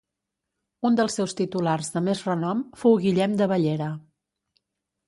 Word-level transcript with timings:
Un 0.89 0.95
dels 0.99 1.17
seus 1.19 1.35
titulars 1.41 1.93
de 1.99 2.03
més 2.09 2.25
renom 2.31 2.65
fou 2.85 2.99
Guillem 3.05 3.39
de 3.43 3.51
Bellera. 3.55 3.93